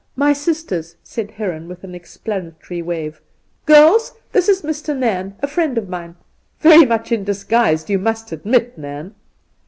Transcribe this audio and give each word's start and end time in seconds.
My 0.15 0.33
sisters,' 0.33 0.95
said 1.03 1.29
Heron, 1.29 1.67
with 1.67 1.83
an 1.83 1.93
explanatory 1.93 2.81
ware,' 2.81 3.13
Girls, 3.67 4.15
this 4.31 4.49
is 4.49 4.63
Mr. 4.63 4.97
Nairn, 4.97 5.35
a 5.43 5.47
friend 5.47 5.77
of 5.77 5.89
mine. 5.89 6.15
Yery 6.63 6.87
much 6.87 7.11
in 7.11 7.23
disguise, 7.23 7.87
you 7.87 7.99
must 7.99 8.31
admit, 8.31 8.79
Nairn!' 8.79 9.13